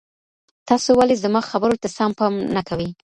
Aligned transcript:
تاسو 0.69 0.89
ولي 0.99 1.15
زما 1.23 1.41
خبرو 1.49 1.79
ته 1.81 1.87
سم 1.97 2.11
پام 2.17 2.33
نه 2.55 2.61
کوئ؟ 2.67 2.87